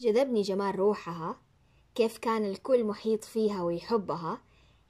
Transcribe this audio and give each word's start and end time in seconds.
جذبني 0.00 0.42
جمال 0.42 0.78
روحها 0.78 1.36
كيف 1.94 2.18
كان 2.18 2.44
الكل 2.44 2.84
محيط 2.84 3.24
فيها 3.24 3.62
ويحبها 3.62 4.40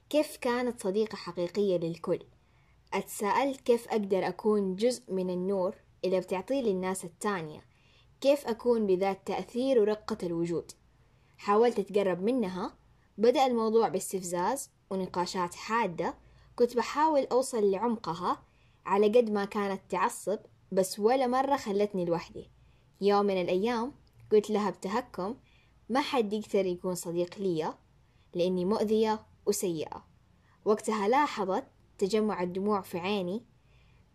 كيف 0.09 0.37
كانت 0.37 0.81
صديقة 0.81 1.15
حقيقية 1.15 1.77
للكل. 1.77 2.19
أتساءلت 2.93 3.61
كيف 3.61 3.87
أقدر 3.87 4.27
أكون 4.27 4.75
جزء 4.75 5.13
من 5.13 5.29
النور 5.29 5.75
اللي 6.05 6.19
بتعطيه 6.19 6.61
للناس 6.61 7.05
التانية 7.05 7.65
كيف 8.21 8.47
أكون 8.47 8.87
بذات 8.87 9.27
تأثير 9.27 9.79
ورقة 9.79 10.17
الوجود. 10.23 10.71
حاولت 11.37 11.79
أتقرب 11.79 12.23
منها 12.23 12.73
بدأ 13.17 13.45
الموضوع 13.45 13.87
باستفزاز 13.87 14.69
ونقاشات 14.89 15.55
حادة 15.55 16.13
كنت 16.55 16.77
بحاول 16.77 17.27
أوصل 17.31 17.71
لعمقها 17.71 18.43
على 18.85 19.07
قد 19.07 19.29
ما 19.29 19.45
كانت 19.45 19.81
تعصب 19.89 20.39
بس 20.71 20.99
ولا 20.99 21.27
مرة 21.27 21.55
خلتني 21.57 22.05
لوحدي. 22.05 22.49
يوم 23.01 23.25
من 23.25 23.41
الأيام 23.41 24.00
قلت 24.31 24.49
لها 24.49 24.69
بتهكم 24.69 25.35
ما 25.89 26.01
حد 26.01 26.33
يقدر 26.33 26.65
يكون 26.65 26.95
صديق 26.95 27.39
لي 27.39 27.73
لأني 28.33 28.65
مؤذية 28.65 29.25
وسيئة. 29.45 30.05
وقتها 30.65 31.07
لاحظت 31.07 31.63
تجمع 31.97 32.43
الدموع 32.43 32.81
في 32.81 32.97
عيني 32.97 33.45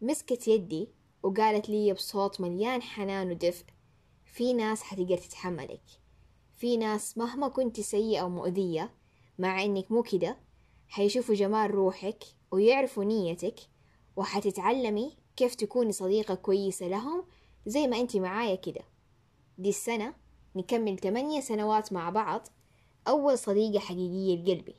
مسكت 0.01 0.49
يدي 0.49 0.89
وقالت 1.23 1.69
لي 1.69 1.93
بصوت 1.93 2.41
مليان 2.41 2.83
حنان 2.83 3.31
ودفء 3.31 3.65
في 4.25 4.53
ناس 4.53 4.83
حتقدر 4.83 5.17
تتحملك. 5.17 5.83
في 6.57 6.77
ناس 6.77 7.19
مهما 7.19 7.49
كنت 7.49 7.81
سيئة 7.81 8.23
ومؤذية 8.23 8.95
مع 9.39 9.65
إنك 9.65 9.93
مو 9.93 10.03
كده 10.03 10.37
حيشوفوا 10.89 11.35
جمال 11.35 11.71
روحك 11.71 12.25
ويعرفوا 12.51 13.05
نيتك 13.05 13.61
وحتتعلمي 14.17 15.17
كيف 15.37 15.55
تكوني 15.55 15.93
صديقة 15.93 16.35
كويسة 16.35 16.89
لهم 16.89 17.25
زي 17.67 17.87
ما 17.87 18.01
انت 18.01 18.17
معايا 18.17 18.55
كده. 18.55 18.96
دي 19.59 19.69
السنة 19.69 20.15
نكمل 20.57 20.99
تمانية 20.99 21.41
سنوات 21.41 21.93
مع 21.93 22.11
بعض 22.11 22.49
أول 23.09 23.39
صديقة 23.39 23.79
حقيقية 23.79 24.43
لقلبي. 24.43 24.77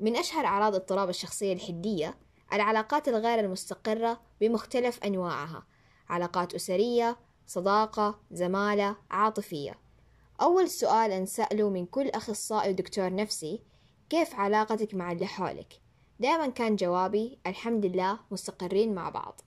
من 0.00 0.16
أشهر 0.16 0.44
أعراض 0.46 0.74
اضطراب 0.74 1.08
الشخصية 1.08 1.52
الحدية 1.52 2.18
العلاقات 2.52 3.08
الغير 3.08 3.40
المستقرة 3.40 4.20
بمختلف 4.40 5.04
أنواعها. 5.04 5.66
علاقات 6.08 6.54
أسرية 6.54 7.16
صداقة 7.46 8.20
زمالة 8.30 8.96
عاطفية. 9.10 9.78
أول 10.40 10.70
سؤال 10.70 11.12
أنسأله 11.12 11.68
من 11.70 11.86
كل 11.86 12.08
أخصائي 12.08 12.70
ودكتور 12.70 13.14
نفسي 13.14 13.62
كيف 14.10 14.34
علاقتك 14.34 14.94
مع 14.94 15.12
اللي 15.12 15.26
حولك؟ 15.26 15.80
دائما 16.20 16.46
كان 16.46 16.76
جوابي 16.76 17.38
الحمد 17.46 17.86
لله 17.86 18.18
مستقرين 18.30 18.94
مع 18.94 19.08
بعض. 19.08 19.40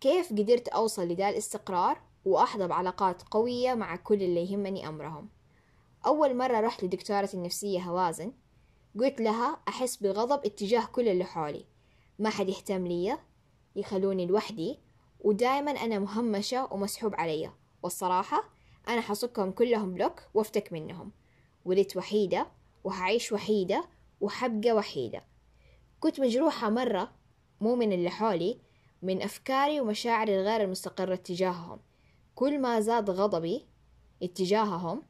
كيف 0.00 0.32
قدرت 0.32 0.68
أوصل 0.68 1.08
لدا 1.08 1.28
الاستقرار؟ 1.28 2.00
وأحظى 2.26 2.66
بعلاقات 2.66 3.22
قوية 3.22 3.74
مع 3.74 3.96
كل 3.96 4.22
اللي 4.22 4.52
يهمني 4.52 4.88
أمرهم. 4.88 5.28
أول 6.06 6.36
مرة 6.36 6.60
رحت 6.60 6.84
لدكتورة 6.84 7.28
النفسية 7.34 7.80
هوازن 7.80 8.32
قلت 9.00 9.20
لها 9.20 9.60
أحس 9.68 9.96
بغضب 9.96 10.44
اتجاه 10.46 10.84
كل 10.84 11.08
اللي 11.08 11.24
حولي. 11.24 11.64
ما 12.18 12.30
حد 12.30 12.48
يهتم 12.48 12.86
لي 12.86 13.18
يخلوني 13.76 14.26
لوحدي 14.26 14.78
ودائما 15.20 15.70
أنا 15.70 15.98
مهمشة 15.98 16.72
ومسحوب 16.72 17.14
علي. 17.14 17.50
والصراحة 17.82 18.44
أنا 18.88 19.00
حصكهم 19.00 19.50
كلهم 19.50 19.94
بلوك 19.94 20.22
وأفتك 20.34 20.72
منهم. 20.72 21.12
ولدت 21.64 21.96
وحيدة 21.96 22.46
وهعيش 22.84 23.32
وحيدة 23.32 23.84
وحبقى 24.20 24.72
وحيدة. 24.72 25.24
كنت 26.00 26.20
مجروحة 26.20 26.70
مرة 26.70 27.12
مو 27.60 27.76
من 27.76 27.92
اللي 27.92 28.10
حولي 28.10 28.58
من 29.02 29.22
أفكاري 29.22 29.80
ومشاعري 29.80 30.40
الغير 30.40 30.60
المستقرة 30.62 31.14
تجاههم 31.14 31.78
كل 32.36 32.58
ما 32.58 32.80
زاد 32.80 33.10
غضبي 33.10 33.66
اتجاههم 34.22 35.02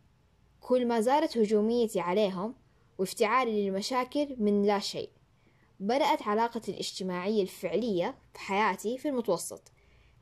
كل 0.60 0.86
ما 0.86 1.00
زادت 1.00 1.38
هجوميتي 1.38 2.00
عليهم 2.00 2.54
وافتعالي 2.98 3.68
للمشاكل 3.68 4.36
من 4.38 4.62
لا 4.66 4.78
شيء. 4.78 5.10
بدأت 5.80 6.22
علاقتي 6.22 6.70
الاجتماعية 6.70 7.42
الفعلية 7.42 8.18
في 8.32 8.40
حياتي 8.40 8.98
في 8.98 9.08
المتوسط 9.08 9.72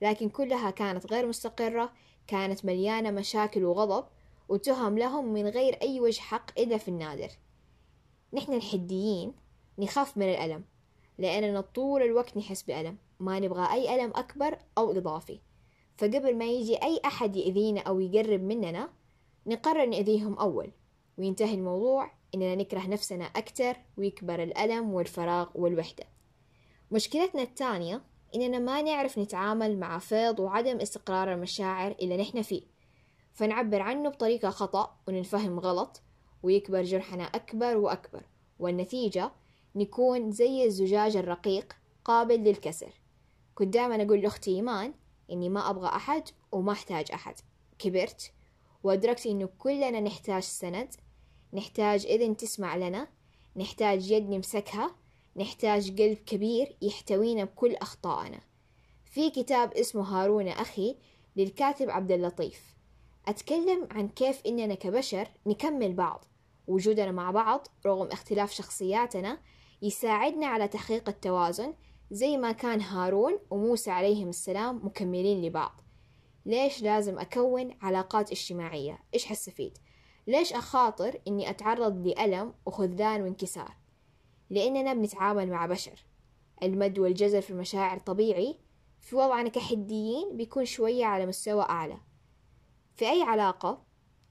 لكن 0.02 0.28
كلها 0.28 0.70
كانت 0.70 1.12
غير 1.12 1.26
مستقرة 1.26 1.92
كانت 2.26 2.64
مليانة 2.64 3.10
مشاكل 3.10 3.64
وغضب 3.64 4.04
وتهم 4.48 4.98
لهم 4.98 5.32
من 5.32 5.46
غير 5.46 5.74
أي 5.82 6.00
وجه 6.00 6.20
حق 6.20 6.60
إلا 6.60 6.78
في 6.78 6.88
النادر. 6.88 7.28
نحن 8.32 8.52
الحديين 8.52 9.32
نخاف 9.78 10.16
من 10.16 10.28
الألم 10.28 10.64
لأننا 11.18 11.60
طول 11.60 12.02
الوقت 12.02 12.36
نحس 12.36 12.62
بألم 12.62 12.98
ما 13.20 13.40
نبغى 13.40 13.72
أي 13.72 13.94
ألم 13.94 14.12
أكبر 14.14 14.58
أو 14.78 14.90
إضافي. 14.92 15.40
فقبل 15.96 16.38
ما 16.38 16.44
يجي 16.44 16.82
أي 16.82 17.00
أحد 17.04 17.36
يأذينا 17.36 17.80
أو 17.80 18.00
يقرب 18.00 18.42
مننا 18.42 18.88
نقرر 19.46 19.86
نأذيهم 19.86 20.38
أول. 20.38 20.72
وينتهي 21.18 21.54
الموضوع 21.54 22.10
إننا 22.34 22.54
نكره 22.54 22.86
نفسنا 22.86 23.24
أكتر 23.24 23.76
ويكبر 23.98 24.42
الألم 24.42 24.94
والفراغ 24.94 25.48
والوحدة. 25.54 26.04
مشكلتنا 26.90 27.42
الثانية 27.42 28.02
إننا 28.34 28.58
ما 28.58 28.82
نعرف 28.82 29.18
نتعامل 29.18 29.78
مع 29.78 29.98
فيض 29.98 30.40
وعدم 30.40 30.80
استقرار 30.80 31.32
المشاعر 31.32 31.96
اللي 32.02 32.16
نحن 32.16 32.42
فيه. 32.42 32.62
فنعبر 33.32 33.82
عنه 33.82 34.08
بطريقة 34.08 34.50
خطأ 34.50 34.96
وننفهم 35.08 35.60
غلط 35.60 36.02
ويكبر 36.42 36.82
جرحنا 36.82 37.24
أكبر 37.24 37.76
وأكبر. 37.76 38.22
والنتيجة 38.58 39.32
نكون 39.76 40.30
زي 40.30 40.64
الزجاج 40.64 41.16
الرقيق 41.16 41.76
قابل 42.04 42.44
للكسر. 42.44 42.92
كنت 43.54 43.74
دائما 43.74 44.02
أقول 44.02 44.20
لأختي 44.20 44.50
إيمان 44.50 44.94
إني 45.30 45.48
ما 45.48 45.70
أبغى 45.70 45.88
أحد 45.88 46.28
وما 46.52 46.72
أحتاج 46.72 47.12
أحد. 47.12 47.34
كبرت 47.78 48.32
وأدركت 48.82 49.26
إنه 49.26 49.48
كلنا 49.58 50.00
نحتاج 50.00 50.42
سند 50.42 50.94
نحتاج 51.52 52.06
إذن 52.06 52.36
تسمع 52.36 52.76
لنا 52.76 53.08
نحتاج 53.56 54.10
يد 54.10 54.30
نمسكها 54.30 54.94
نحتاج 55.36 56.02
قلب 56.02 56.18
كبير 56.18 56.76
يحتوينا 56.82 57.44
بكل 57.44 57.74
أخطائنا. 57.74 58.40
في 59.04 59.30
كتاب 59.30 59.72
اسمه 59.72 60.02
هارون 60.02 60.48
أخي 60.48 60.96
للكاتب 61.36 61.90
عبد 61.90 62.12
اللطيف. 62.12 62.74
أتكلم 63.26 63.88
عن 63.90 64.08
كيف 64.08 64.42
إننا 64.46 64.74
كبشر 64.74 65.28
نكمل 65.46 65.92
بعض 65.92 66.24
وجودنا 66.66 67.12
مع 67.12 67.30
بعض 67.30 67.68
رغم 67.86 68.06
اختلاف 68.06 68.52
شخصياتنا 68.52 69.38
يساعدنا 69.82 70.46
على 70.46 70.68
تحقيق 70.68 71.08
التوازن 71.08 71.74
زي 72.10 72.36
ما 72.36 72.52
كان 72.52 72.80
هارون 72.80 73.38
وموسى 73.50 73.90
عليهم 73.90 74.28
السلام 74.28 74.86
مكملين 74.86 75.42
لبعض 75.42 75.80
ليش 76.46 76.82
لازم 76.82 77.18
أكون 77.18 77.70
علاقات 77.82 78.30
اجتماعية؟ 78.30 78.98
إيش 79.14 79.26
حستفيد؟ 79.26 79.78
ليش 80.26 80.52
أخاطر 80.52 81.20
إني 81.28 81.50
أتعرض 81.50 82.06
لألم 82.06 82.54
وخذلان 82.66 83.22
وانكسار؟ 83.22 83.76
لأننا 84.50 84.94
بنتعامل 84.94 85.50
مع 85.50 85.66
بشر 85.66 86.04
المد 86.62 86.98
والجزر 86.98 87.40
في 87.40 87.50
المشاعر 87.50 87.98
طبيعي 87.98 88.58
في 89.00 89.16
وضعنا 89.16 89.48
كحديين 89.48 90.36
بيكون 90.36 90.64
شوية 90.64 91.04
على 91.04 91.26
مستوى 91.26 91.62
أعلى 91.62 91.98
في 92.94 93.10
أي 93.10 93.22
علاقة 93.22 93.82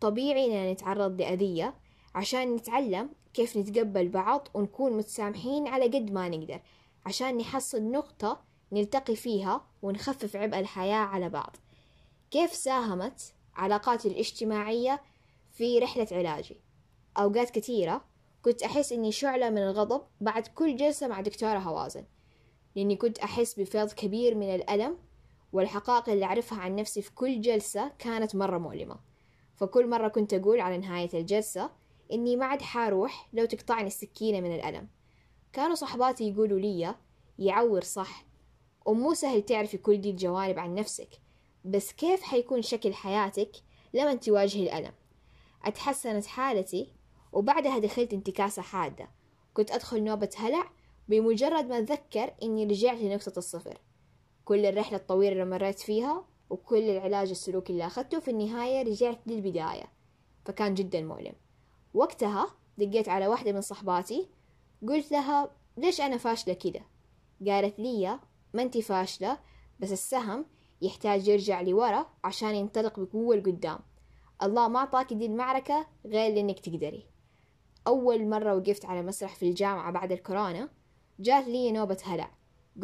طبيعي 0.01 0.45
إننا 0.45 0.71
نتعرض 0.71 1.21
لأذية 1.21 1.75
عشان 2.15 2.55
نتعلم 2.55 3.09
كيف 3.33 3.57
نتقبل 3.57 4.09
بعض 4.09 4.47
ونكون 4.53 4.97
متسامحين 4.97 5.67
على 5.67 5.85
قد 5.85 6.11
ما 6.11 6.29
نقدر 6.29 6.61
عشان 7.05 7.37
نحصل 7.37 7.83
نقطة 7.83 8.43
نلتقي 8.71 9.15
فيها 9.15 9.65
ونخفف 9.81 10.35
عبء 10.35 10.59
الحياة 10.59 10.95
على 10.95 11.29
بعض. 11.29 11.55
كيف 12.31 12.53
ساهمت 12.53 13.33
علاقاتي 13.55 14.07
الاجتماعية 14.07 15.01
في 15.51 15.79
رحلة 15.79 16.07
علاجي؟ 16.11 16.61
أوقات 17.17 17.49
كثيرة 17.49 18.05
كنت 18.41 18.63
أحس 18.63 18.91
إني 18.91 19.11
شعلة 19.11 19.49
من 19.49 19.57
الغضب 19.57 20.01
بعد 20.21 20.47
كل 20.47 20.75
جلسة 20.75 21.07
مع 21.07 21.21
دكتورة 21.21 21.57
هوازن 21.57 22.03
لأني 22.75 22.95
كنت 22.95 23.19
أحس 23.19 23.59
بفيض 23.59 23.91
كبير 23.91 24.35
من 24.35 24.55
الألم 24.55 24.97
والحقائق 25.53 26.09
اللي 26.09 26.25
أعرفها 26.25 26.59
عن 26.59 26.75
نفسي 26.75 27.01
في 27.01 27.11
كل 27.11 27.41
جلسة 27.41 27.91
كانت 27.99 28.35
مرة 28.35 28.57
مؤلمة. 28.57 28.99
فكل 29.55 29.89
مرة 29.89 30.07
كنت 30.07 30.33
أقول 30.33 30.59
على 30.59 30.77
نهاية 30.77 31.09
الجلسة 31.13 31.69
إني 32.13 32.35
ما 32.35 32.45
عاد 32.45 32.61
حاروح 32.61 33.29
لو 33.33 33.45
تقطعني 33.45 33.87
السكينة 33.87 34.41
من 34.41 34.55
الألم. 34.55 34.87
كانوا 35.53 35.75
صحباتي 35.75 36.29
يقولوا 36.29 36.59
لي 36.59 36.95
يعور 37.39 37.83
صح. 37.83 38.25
ومو 38.85 39.13
سهل 39.13 39.41
تعرفي 39.41 39.77
كل 39.77 40.01
دي 40.01 40.09
الجوانب 40.09 40.59
عن 40.59 40.75
نفسك. 40.75 41.09
بس 41.65 41.91
كيف 41.91 42.21
حيكون 42.21 42.61
شكل 42.61 42.93
حياتك 42.93 43.51
لما 43.93 44.13
تواجهي 44.13 44.63
الألم؟ 44.63 44.93
أتحسنت 45.65 46.25
حالتي 46.25 46.93
وبعدها 47.33 47.79
دخلت 47.79 48.13
انتكاسة 48.13 48.61
حادة. 48.61 49.09
كنت 49.53 49.71
أدخل 49.71 50.03
نوبة 50.03 50.29
هلع 50.37 50.71
بمجرد 51.07 51.65
ما 51.65 51.79
أتذكر 51.79 52.33
إني 52.43 52.65
رجعت 52.65 52.97
لنقطة 52.97 53.37
الصفر. 53.37 53.77
كل 54.45 54.65
الرحلة 54.65 54.97
الطويلة 54.97 55.31
اللي 55.31 55.45
مريت 55.45 55.79
فيها 55.79 56.25
وكل 56.49 56.89
العلاج 56.89 57.29
السلوكي 57.29 57.73
اللي 57.73 57.85
أخذته 57.85 58.19
في 58.19 58.31
النهاية 58.31 58.81
رجعت 58.81 59.19
للبداية. 59.27 59.85
فكان 60.45 60.73
جدا 60.73 61.01
مؤلم. 61.01 61.33
وقتها 61.93 62.47
دقيت 62.77 63.09
على 63.09 63.27
واحدة 63.27 63.51
من 63.51 63.61
صحباتي 63.61 64.27
قلت 64.89 65.11
لها 65.11 65.51
ليش 65.77 66.01
أنا 66.01 66.17
فاشلة 66.17 66.53
كده؟ 66.53 66.81
قالت 67.47 67.79
لي 67.79 68.19
ما 68.53 68.61
أنت 68.61 68.77
فاشلة 68.77 69.37
بس 69.79 69.91
السهم 69.91 70.45
يحتاج 70.81 71.27
يرجع 71.27 71.61
لورا 71.61 72.05
عشان 72.23 72.55
ينطلق 72.55 72.99
بقوة 72.99 73.35
لقدام. 73.35 73.79
الله 74.43 74.67
ما 74.67 74.79
أعطاك 74.79 75.13
دي 75.13 75.25
المعركة 75.25 75.87
غير 76.05 76.33
لأنك 76.35 76.59
تقدري. 76.59 77.07
أول 77.87 78.29
مرة 78.29 78.55
وقفت 78.55 78.85
على 78.85 79.01
مسرح 79.01 79.35
في 79.35 79.49
الجامعة 79.49 79.91
بعد 79.91 80.11
الكورونا 80.11 80.69
جات 81.19 81.47
لي 81.47 81.71
نوبة 81.71 81.97
هلع. 82.03 82.31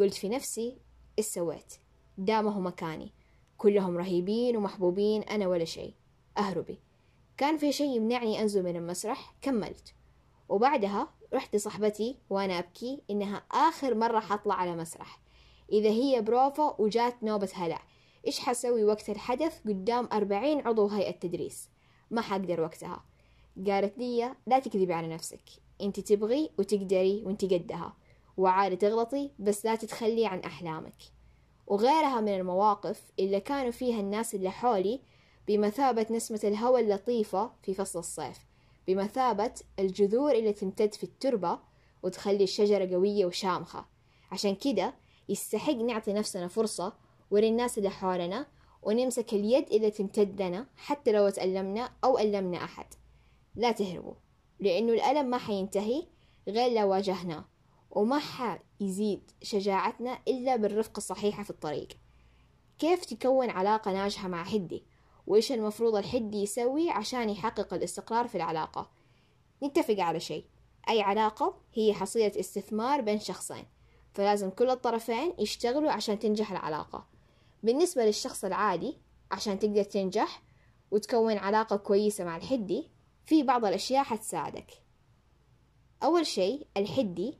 قلت 0.00 0.14
في 0.14 0.28
نفسي 0.28 0.78
إيش 1.18 1.26
سويت؟ 1.26 1.74
ده 2.18 2.42
ما 2.42 2.50
هو 2.50 2.60
مكاني. 2.60 3.12
كلهم 3.58 3.98
رهيبين 3.98 4.56
ومحبوبين 4.56 5.22
أنا 5.22 5.46
ولا 5.46 5.64
شيء. 5.64 5.94
أهربي. 6.38 6.80
كان 7.36 7.56
في 7.56 7.72
شيء 7.72 7.96
يمنعني 7.96 8.42
أنزل 8.42 8.62
من 8.62 8.76
المسرح 8.76 9.34
كملت. 9.42 9.94
وبعدها 10.50 11.08
رحت 11.34 11.56
لصاحبتي 11.56 12.16
وأنا 12.30 12.58
أبكي 12.58 13.02
إنها 13.10 13.42
آخر 13.52 13.94
مرة 13.94 14.20
حطلع 14.20 14.54
على 14.54 14.76
مسرح. 14.76 15.20
إذا 15.72 15.88
هي 15.88 16.22
بروفا 16.22 16.80
وجات 16.80 17.22
نوبة 17.22 17.48
هلع 17.54 17.82
إيش 18.26 18.40
حسوي 18.40 18.84
وقت 18.84 19.10
الحدث 19.10 19.60
قدام 19.66 20.08
أربعين 20.12 20.66
عضو 20.66 20.86
هيئة 20.86 21.10
تدريس؟ 21.10 21.68
ما 22.10 22.20
حقدر 22.20 22.60
وقتها. 22.60 23.04
قالت 23.66 23.98
لي 23.98 24.34
لا 24.46 24.58
تكذبي 24.58 24.92
على 24.92 25.08
نفسك. 25.08 25.42
أنت 25.80 26.00
تبغي 26.00 26.50
وتقدري 26.58 27.22
وأنت 27.26 27.44
قدها. 27.44 27.96
وعادي 28.36 28.76
تغلطي 28.76 29.30
بس 29.38 29.64
لا 29.64 29.74
تتخلي 29.74 30.26
عن 30.26 30.40
أحلامك. 30.40 31.02
وغيرها 31.66 32.20
من 32.20 32.34
المواقف 32.34 33.02
اللي 33.18 33.40
كانوا 33.40 33.70
فيها 33.70 34.00
الناس 34.00 34.34
اللي 34.34 34.50
حولي 34.50 35.00
بمثابة 35.48 36.06
نسمة 36.10 36.40
الهواء 36.44 36.80
اللطيفة 36.80 37.52
في 37.62 37.74
فصل 37.74 37.98
الصيف. 37.98 38.49
بمثابة 38.86 39.52
الجذور 39.78 40.32
اللي 40.32 40.52
تمتد 40.52 40.94
في 40.94 41.04
التربة 41.04 41.58
وتخلي 42.02 42.44
الشجرة 42.44 42.94
قوية 42.94 43.26
وشامخة. 43.26 43.86
عشان 44.32 44.54
كده 44.54 44.94
يستحق 45.28 45.72
نعطي 45.72 46.12
نفسنا 46.12 46.48
فرصة 46.48 46.92
وللناس 47.30 47.78
اللي 47.78 47.90
حولنا 47.90 48.46
ونمسك 48.82 49.32
اليد 49.32 49.72
اللي 49.72 49.90
تمتد 49.90 50.42
لنا 50.42 50.66
حتى 50.76 51.12
لو 51.12 51.28
تألمنا 51.28 51.92
أو 52.04 52.18
ألمنا 52.18 52.64
أحد. 52.64 52.86
لا 53.54 53.72
تهربوا 53.72 54.14
لأنه 54.60 54.92
الألم 54.92 55.30
ما 55.30 55.38
حينتهي 55.38 56.06
غير 56.48 56.80
لو 56.80 56.90
واجهناه 56.90 57.44
وما 57.90 58.18
حيزيد 58.18 59.30
شجاعتنا 59.42 60.18
إلا 60.28 60.56
بالرفقة 60.56 60.98
الصحيحة 60.98 61.42
في 61.42 61.50
الطريق. 61.50 61.88
كيف 62.78 63.04
تكون 63.04 63.50
علاقة 63.50 63.92
ناجحة 63.92 64.28
مع 64.28 64.44
حدي؟ 64.44 64.84
وإيش 65.30 65.52
المفروض 65.52 65.96
الحدي 65.96 66.42
يسوي 66.42 66.90
عشان 66.90 67.30
يحقق 67.30 67.74
الاستقرار 67.74 68.28
في 68.28 68.34
العلاقة. 68.34 68.90
نتفق 69.62 70.00
على 70.00 70.20
شيء. 70.20 70.44
أي 70.88 71.02
علاقة 71.02 71.54
هي 71.74 71.94
حصيلة 71.94 72.40
استثمار 72.40 73.00
بين 73.00 73.20
شخصين 73.20 73.64
فلازم 74.14 74.50
كل 74.50 74.70
الطرفين 74.70 75.32
يشتغلوا 75.38 75.90
عشان 75.90 76.18
تنجح 76.18 76.50
العلاقة. 76.50 77.06
بالنسبة 77.62 78.04
للشخص 78.04 78.44
العادي 78.44 78.96
عشان 79.30 79.58
تقدر 79.58 79.82
تنجح 79.82 80.42
وتكون 80.90 81.36
علاقة 81.36 81.76
كويسة 81.76 82.24
مع 82.24 82.36
الحدي 82.36 82.88
في 83.26 83.42
بعض 83.42 83.64
الأشياء 83.64 84.04
حتساعدك. 84.04 84.70
أول 86.02 86.26
شيء 86.26 86.66
الحدي 86.76 87.38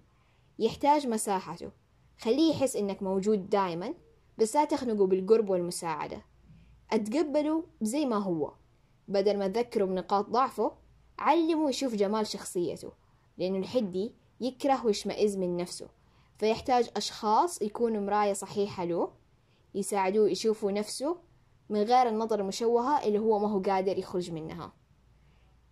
يحتاج 0.59 1.07
مساحته. 1.07 1.71
خليه 2.21 2.51
يحس 2.55 2.77
إنك 2.77 3.03
موجود 3.03 3.51
دائما 3.51 3.95
بس 4.39 4.57
لا 4.57 4.65
تخنقه 4.65 5.07
بالقرب 5.07 5.51
والمساعدة. 5.51 6.30
أتقبله 6.93 7.65
زي 7.83 8.07
ما 8.07 8.17
هو. 8.17 8.53
بدل 9.09 9.39
ما 9.39 9.49
تذكره 9.49 9.85
بنقاط 9.85 10.29
ضعفه 10.29 10.73
علمه 11.19 11.69
يشوف 11.69 11.95
جمال 11.95 12.27
شخصيته 12.27 12.93
لأنه 13.39 13.59
الحدي 13.59 14.13
يكره 14.41 14.87
ويشمئز 14.87 15.37
من 15.37 15.57
نفسه. 15.57 15.89
فيحتاج 16.39 16.91
أشخاص 16.97 17.63
يكونوا 17.63 18.01
مراية 18.01 18.33
صحيحة 18.33 18.85
له 18.85 19.13
يساعدوه 19.75 20.31
يشوفوا 20.31 20.73
نفسه 20.73 21.17
من 21.69 21.83
غير 21.83 22.09
النظرة 22.09 22.41
المشوهة 22.43 23.05
اللي 23.05 23.19
هو 23.19 23.39
ما 23.39 23.49
هو 23.49 23.61
قادر 23.61 23.99
يخرج 23.99 24.31
منها. 24.31 24.73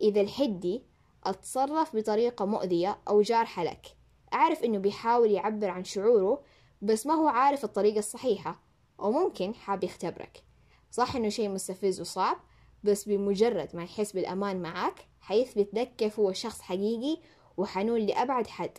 إذا 0.00 0.20
الحدي 0.20 0.82
أتصرف 1.25 1.97
بطريقة 1.97 2.44
مؤذية 2.44 2.99
أو 3.09 3.23
جارحة 3.23 3.65
لك 3.65 3.97
أعرف 4.32 4.65
إنه 4.65 4.79
بيحاول 4.79 5.31
يعبر 5.31 5.70
عن 5.70 5.85
شعوره 5.85 6.43
بس 6.82 7.06
ما 7.06 7.15
هو 7.15 7.29
عارف 7.29 7.65
الطريقة 7.65 7.99
الصحيحة 7.99 8.61
أو 9.00 9.12
ممكن 9.12 9.55
حاب 9.55 9.85
يختبرك. 9.85 10.47
صح 10.90 11.17
إنه 11.17 11.29
شيء 11.29 11.49
مستفز 11.49 12.00
وصعب 12.00 12.37
بس 12.85 13.08
بمجرد 13.08 13.76
ما 13.76 13.82
يحس 13.82 14.12
بالأمان 14.12 14.62
معاك 14.62 15.08
حيثبت 15.20 15.75
لك 15.75 15.96
كيف 15.96 16.20
هو 16.20 16.32
شخص 16.32 16.61
حقيقي 16.61 17.23
وحنون 17.56 18.00
لأبعد 18.00 18.46
حد. 18.46 18.79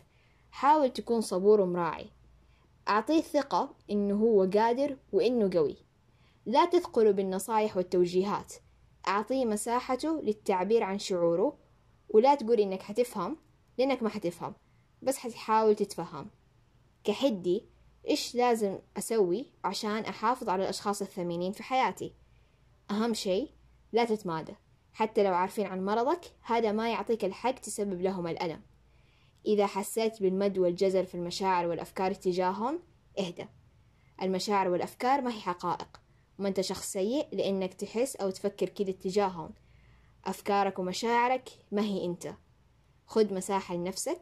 حاول 0.50 0.90
تكون 0.90 1.20
صبور 1.20 1.60
ومراعي. 1.60 2.10
أعطيه 2.88 3.18
الثقة 3.18 3.74
إنه 3.90 4.14
هو 4.14 4.50
قادر 4.54 4.96
وإنه 5.12 5.50
قوي. 5.54 5.76
لا 6.46 6.64
تثقله 6.64 7.10
بالنصايح 7.10 7.76
والتوجيهات. 7.76 8.54
أعطيه 9.08 9.44
مساحته 9.44 10.20
للتعبير 10.20 10.82
عن 10.82 10.98
شعوره 10.98 11.58
ولا 12.08 12.34
تقول 12.34 12.60
إنك 12.60 12.82
حتفهم 12.82 13.36
لأنك 13.78 14.02
ما 14.02 14.08
حتفهم 14.08 14.54
بس 15.02 15.18
حتحاول 15.18 15.74
تتفهم. 15.74 16.30
كحدي 17.04 17.69
إيش 18.08 18.34
لازم 18.34 18.78
أسوي 18.96 19.46
عشان 19.64 20.04
أحافظ 20.04 20.48
على 20.48 20.62
الأشخاص 20.62 21.02
الثمينين 21.02 21.52
في 21.52 21.62
حياتي؟ 21.62 22.14
أهم 22.90 23.14
شيء 23.14 23.50
لا 23.92 24.04
تتمادى. 24.04 24.52
حتى 24.92 25.22
لو 25.22 25.34
عارفين 25.34 25.66
عن 25.66 25.84
مرضك 25.84 26.20
هذا 26.42 26.72
ما 26.72 26.90
يعطيك 26.90 27.24
الحق 27.24 27.54
تسبب 27.54 28.00
لهم 28.00 28.26
الألم. 28.26 28.60
إذا 29.46 29.66
حسيت 29.66 30.22
بالمد 30.22 30.58
والجزر 30.58 31.04
في 31.04 31.14
المشاعر 31.14 31.66
والأفكار 31.66 32.14
تجاههم 32.14 32.80
اهدى. 33.18 33.46
المشاعر 34.22 34.68
والأفكار 34.68 35.20
ما 35.20 35.34
هي 35.34 35.40
حقائق. 35.40 36.00
ما 36.38 36.48
أنت 36.48 36.60
شخص 36.60 36.92
سيء 36.92 37.26
لأنك 37.32 37.74
تحس 37.74 38.16
أو 38.16 38.30
تفكر 38.30 38.68
كده 38.68 38.92
تجاههم. 38.92 39.50
أفكارك 40.24 40.78
ومشاعرك 40.78 41.48
ما 41.72 41.82
هي 41.82 42.04
أنت. 42.04 42.34
خذ 43.06 43.34
مساحة 43.34 43.74
لنفسك 43.74 44.20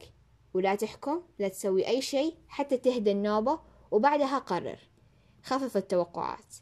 ولا 0.53 0.75
تحكم 0.75 1.21
لا 1.39 1.47
تسوي 1.47 1.87
أي 1.87 2.01
شيء 2.01 2.35
حتى 2.47 2.77
تهدى 2.77 3.11
النوبة 3.11 3.59
وبعدها 3.91 4.37
قرر. 4.37 4.79
خفف 5.43 5.77
التوقعات. 5.77 6.55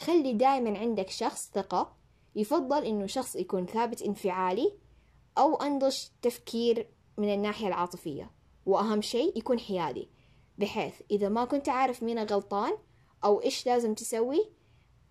خلي 0.00 0.32
دائما 0.32 0.78
عندك 0.78 1.10
شخص 1.10 1.50
ثقة 1.54 1.96
يفضل 2.36 2.84
إنه 2.84 3.06
شخص 3.06 3.36
يكون 3.36 3.66
ثابت 3.66 4.02
انفعالي 4.02 4.72
أو 5.38 5.56
أنضج 5.56 5.96
تفكير 6.22 6.88
من 7.18 7.34
الناحية 7.34 7.68
العاطفية. 7.68 8.30
وأهم 8.66 9.00
شيء 9.00 9.38
يكون 9.38 9.58
حيادي. 9.58 10.08
بحيث 10.58 10.94
إذا 11.10 11.28
ما 11.28 11.44
كنت 11.44 11.68
عارف 11.68 12.02
مين 12.02 12.18
غلطان 12.18 12.72
أو 13.24 13.42
إيش 13.42 13.66
لازم 13.66 13.94
تسوي 13.94 14.50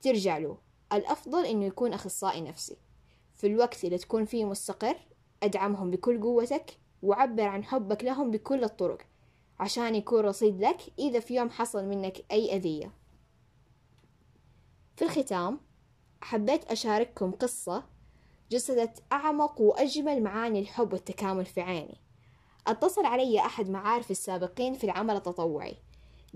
ترجع 0.01 0.37
له. 0.37 0.57
الأفضل 0.93 1.45
إنه 1.45 1.65
يكون 1.65 1.93
أخصائي 1.93 2.41
نفسي. 2.41 2.77
في 3.33 3.47
الوقت 3.47 3.83
اللي 3.83 3.97
تكون 3.97 4.25
فيه 4.25 4.45
مستقر 4.45 4.95
أدعمهم 5.43 5.91
بكل 5.91 6.21
قوتك 6.21 6.80
وعبر 7.01 7.43
عن 7.43 7.63
حبك 7.63 8.03
لهم 8.03 8.31
بكل 8.31 8.63
الطرق 8.63 9.01
عشان 9.59 9.95
يكون 9.95 10.19
رصيد 10.19 10.61
لك 10.61 10.81
إذا 10.99 11.19
في 11.19 11.35
يوم 11.35 11.49
حصل 11.49 11.85
منك 11.85 12.25
أي 12.31 12.55
أذية. 12.55 12.91
في 14.95 15.05
الختام 15.05 15.59
حبيت 16.21 16.71
أشارككم 16.71 17.31
قصة 17.31 17.83
جسدت 18.51 19.03
أعمق 19.11 19.61
وأجمل 19.61 20.23
معاني 20.23 20.59
الحب 20.59 20.93
والتكامل 20.93 21.45
في 21.45 21.61
عيني. 21.61 21.97
اتصل 22.67 23.05
علي 23.05 23.39
أحد 23.39 23.69
معارفي 23.69 24.11
السابقين 24.11 24.73
في 24.73 24.83
العمل 24.83 25.15
التطوعي. 25.15 25.77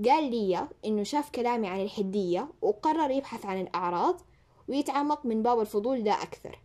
قال 0.06 0.32
لي 0.32 0.68
إنه 0.86 1.04
شاف 1.04 1.30
كلامي 1.30 1.68
عن 1.68 1.82
الحدية 1.82 2.50
وقرر 2.62 3.12
يبحث 3.12 3.46
عن 3.46 3.62
الأعراض 3.62 4.22
ويتعمق 4.68 5.26
من 5.26 5.44
باب 5.44 5.60
الفضول 5.60 6.04
ده 6.04 6.14
أكثر. 6.24 6.60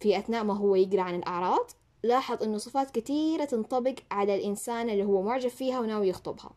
في 0.00 0.18
أثناء 0.18 0.44
ما 0.44 0.54
هو 0.56 0.74
يقرأ 0.74 1.02
عن 1.02 1.14
الأعراض 1.14 1.70
لاحظ 2.06 2.42
إنه 2.42 2.58
صفات 2.58 2.90
كثيرة 2.90 3.44
تنطبق 3.44 3.94
على 4.10 4.34
الإنسان 4.34 4.90
اللي 4.90 5.04
هو 5.04 5.22
معجب 5.22 5.48
فيها 5.48 5.80
وناوي 5.80 6.08
يخطبها. 6.08 6.50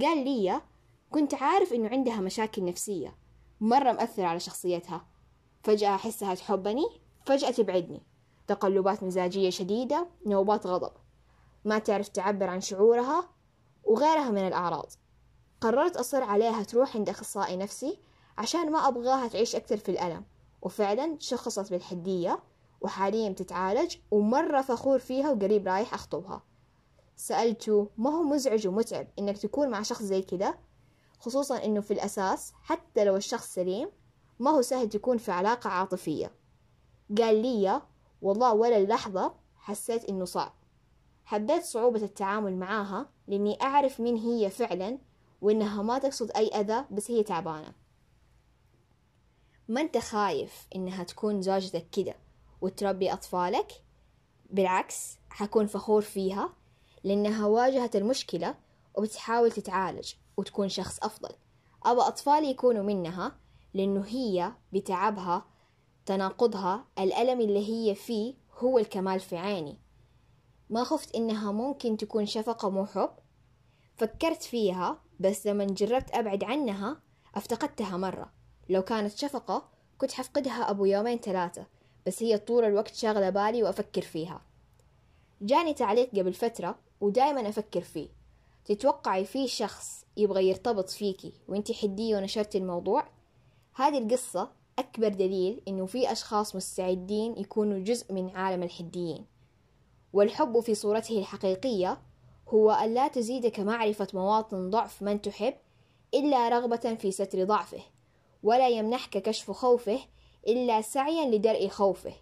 قال 0.00 0.24
لي 0.24 0.60
كنت 1.10 1.34
عارف 1.34 1.72
إنه 1.72 1.88
عندها 1.88 2.20
مشاكل 2.20 2.64
نفسية 2.64 3.16
مرة 3.60 3.92
مأثرة 3.92 4.24
على 4.24 4.40
شخصيتها. 4.40 5.06
فجأة 5.62 5.94
أحسها 5.94 6.34
تحبني 6.34 6.86
فجأة 7.26 7.50
تبعدني. 7.50 8.02
تقلبات 8.46 9.02
مزاجية 9.02 9.50
شديدة 9.50 10.08
نوبات 10.26 10.66
غضب. 10.66 10.92
ما 11.64 11.78
تعرف 11.78 12.08
تعبر 12.08 12.46
عن 12.46 12.60
شعورها 12.60 13.28
وغيرها 13.84 14.30
من 14.30 14.46
الأعراض. 14.46 14.92
قررت 15.60 15.96
أصر 15.96 16.22
عليها 16.22 16.62
تروح 16.62 16.96
عند 16.96 17.08
أخصائي 17.08 17.56
نفسي 17.56 17.98
عشان 18.38 18.72
ما 18.72 18.88
أبغاها 18.88 19.28
تعيش 19.28 19.56
أكثر 19.56 19.76
في 19.76 19.88
الألم. 19.90 20.24
وفعلا 20.62 21.16
شخصت 21.18 21.70
بالحدية 21.70 22.42
وحاليا 22.80 23.30
بتتعالج 23.30 23.96
ومرة 24.10 24.60
فخور 24.62 24.98
فيها 24.98 25.30
وقريب 25.30 25.66
رايح 25.66 25.94
أخطبها. 25.94 26.42
سألته 27.16 27.88
ما 27.98 28.10
هو 28.10 28.22
مزعج 28.22 28.66
ومتعب 28.66 29.08
إنك 29.18 29.38
تكون 29.38 29.68
مع 29.68 29.82
شخص 29.82 30.02
زي 30.02 30.22
كده؟ 30.22 30.58
خصوصا 31.18 31.64
إنه 31.64 31.80
في 31.80 31.90
الأساس 31.90 32.52
حتى 32.62 33.04
لو 33.04 33.16
الشخص 33.16 33.54
سليم 33.54 33.88
ما 34.38 34.50
هو 34.50 34.62
سهل 34.62 34.88
تكون 34.88 35.18
في 35.18 35.32
علاقة 35.32 35.70
عاطفية. 35.70 36.32
قال 37.18 37.42
لي 37.42 37.82
والله 38.22 38.54
ولا 38.54 38.76
اللحظة 38.76 39.34
حسيت 39.56 40.04
إنه 40.04 40.24
صعب. 40.24 40.52
حبيت 41.24 41.62
صعوبة 41.64 42.02
التعامل 42.02 42.56
معاها 42.56 43.08
لأني 43.28 43.62
أعرف 43.62 44.00
مين 44.00 44.16
هي 44.16 44.50
فعلا 44.50 44.98
وإنها 45.40 45.82
ما 45.82 45.98
تقصد 45.98 46.30
أي 46.36 46.48
أذى 46.48 46.84
بس 46.90 47.10
هي 47.10 47.22
تعبانة. 47.22 47.72
ما 49.68 49.80
أنت 49.80 49.98
خايف 49.98 50.66
إنها 50.76 51.04
تكون 51.04 51.42
زوجتك 51.42 51.86
كده؟ 51.92 52.14
وتربي 52.60 53.12
أطفالك. 53.12 53.72
بالعكس 54.50 55.18
حكون 55.30 55.66
فخور 55.66 56.02
فيها 56.02 56.52
لأنها 57.04 57.46
واجهت 57.46 57.96
المشكلة 57.96 58.54
وبتحاول 58.94 59.52
تتعالج 59.52 60.12
وتكون 60.36 60.68
شخص 60.68 60.98
أفضل. 61.02 61.34
أبى 61.84 62.00
أطفالي 62.00 62.50
يكونوا 62.50 62.82
منها 62.82 63.36
لأنه 63.74 64.04
هي 64.06 64.52
بتعبها 64.72 65.44
تناقضها 66.06 66.84
الألم 66.98 67.40
اللي 67.40 67.68
هي 67.68 67.94
فيه 67.94 68.34
هو 68.58 68.78
الكمال 68.78 69.20
في 69.20 69.36
عيني. 69.36 69.78
ما 70.70 70.84
خفت 70.84 71.14
إنها 71.14 71.52
ممكن 71.52 71.96
تكون 71.96 72.26
شفقة 72.26 72.70
مو 72.70 72.86
حب. 72.86 73.10
فكرت 73.96 74.42
فيها 74.42 75.00
بس 75.20 75.46
لما 75.46 75.64
جربت 75.64 76.10
أبعد 76.10 76.44
عنها 76.44 77.00
أفتقدتها 77.34 77.96
مرة. 77.96 78.32
لو 78.68 78.82
كانت 78.82 79.16
شفقة 79.16 79.68
كنت 79.98 80.12
حفقدها 80.12 80.70
أبو 80.70 80.84
يومين 80.84 81.18
ثلاثة. 81.18 81.66
بس 82.06 82.22
هي 82.22 82.38
طول 82.38 82.64
الوقت 82.64 82.94
شاغلة 82.94 83.30
بالي 83.30 83.62
وأفكر 83.62 84.02
فيها. 84.02 84.42
جاني 85.42 85.74
تعليق 85.74 86.10
قبل 86.10 86.32
فترة 86.32 86.78
ودايما 87.00 87.48
أفكر 87.48 87.80
فيه. 87.80 88.08
تتوقعي 88.64 89.24
في 89.24 89.48
شخص 89.48 90.04
يبغى 90.16 90.48
يرتبط 90.48 90.90
فيكي 90.90 91.32
وانتي 91.48 91.74
حدية 91.74 92.16
ونشرتي 92.16 92.58
الموضوع؟ 92.58 93.04
هذه 93.74 93.98
القصة 93.98 94.50
أكبر 94.78 95.08
دليل 95.08 95.62
إنه 95.68 95.86
في 95.86 96.12
أشخاص 96.12 96.56
مستعدين 96.56 97.38
يكونوا 97.38 97.78
جزء 97.78 98.12
من 98.12 98.30
عالم 98.36 98.62
الحديين. 98.62 99.26
والحب 100.12 100.60
في 100.60 100.74
صورته 100.74 101.18
الحقيقية 101.18 102.00
هو 102.48 102.70
أن 102.70 102.94
لا 102.94 103.08
تزيدك 103.08 103.60
معرفة 103.60 104.08
مواطن 104.14 104.70
ضعف 104.70 105.02
من 105.02 105.22
تحب 105.22 105.54
إلا 106.14 106.48
رغبة 106.48 106.94
في 106.94 107.10
ستر 107.10 107.44
ضعفه 107.44 107.82
ولا 108.42 108.68
يمنحك 108.68 109.18
كشف 109.18 109.50
خوفه 109.50 109.98
إلا 110.48 110.80
سعيا 110.80 111.26
لدرء 111.30 111.68
خوفه 111.68 112.12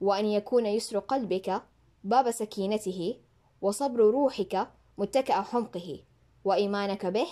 وأن 0.00 0.26
يكون 0.26 0.66
يسر 0.66 0.98
قلبك 0.98 1.62
باب 2.04 2.30
سكينته 2.30 3.16
وصبر 3.62 4.00
روحك 4.00 4.68
متكأ 4.98 5.42
حمقه 5.42 6.00
وإيمانك 6.44 7.06
به 7.06 7.26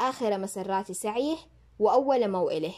آخر 0.00 0.38
مسرات 0.38 0.92
سعيه 0.92 1.36
وأول 1.78 2.28
موئله. 2.30 2.74